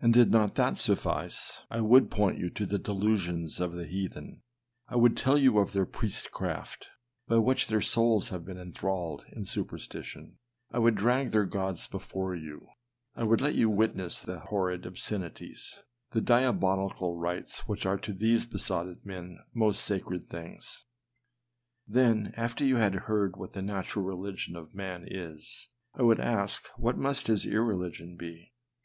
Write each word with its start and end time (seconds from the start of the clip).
And, 0.00 0.12
did 0.12 0.32
not 0.32 0.56
that 0.56 0.76
suffice, 0.76 1.62
I 1.70 1.80
would 1.80 2.10
point 2.10 2.38
you 2.40 2.50
to 2.50 2.66
the 2.66 2.76
delusions 2.76 3.60
of 3.60 3.72
the 3.72 3.86
heathen; 3.86 4.42
I 4.88 4.96
woulcl 4.96 5.14
tell 5.16 5.38
you 5.38 5.58
of 5.60 5.72
their 5.72 5.86
priestcraft, 5.86 6.88
by 7.28 7.38
which 7.38 7.68
their 7.68 7.80
souls 7.80 8.30
have 8.30 8.44
been 8.44 8.58
enthralled 8.58 9.20
in 9.30 9.42
THE 9.42 9.46
CARNAL 9.46 9.46
MIND 9.46 9.46
ENMITY 9.46 9.58
AGAINST 9.60 9.92
G( 9.92 9.98
^ 9.98 9.98
2o 10.00 10.00
J 10.02 10.06
superstition; 10.08 10.38
I 10.72 10.78
would 10.80 10.94
drag 10.96 11.28
their 11.30 11.44
gods 11.44 11.86
before 11.86 12.34
you; 12.34 12.66
1 13.14 13.28
would 13.28 13.40
let 13.40 13.54
you 13.54 13.70
witness 13.70 14.18
the 14.20 14.40
horrid 14.40 14.84
obscenities, 14.84 15.84
the 16.10 16.20
dia 16.20 16.52
bolical 16.52 17.14
rites 17.16 17.68
which 17.68 17.86
are 17.86 17.98
to 17.98 18.12
these 18.12 18.44
besotted 18.44 19.06
men 19.06 19.38
most 19.54 19.84
sacred 19.84 20.24
things. 20.24 20.82
Then 21.86 22.34
after 22.36 22.64
you 22.64 22.74
had 22.78 22.96
heard 23.06 23.36
what 23.36 23.52
the 23.52 23.62
nat 23.62 23.94
ural 23.94 24.04
religion 24.04 24.56
of 24.56 24.74
man 24.74 25.04
is, 25.06 25.68
I 25.94 26.02
would 26.02 26.18
ask 26.18 26.66
what 26.76 26.98
must 26.98 27.28
his 27.28 27.46
irre 27.46 27.76
ligion 27.78 28.16
be 28.18 28.50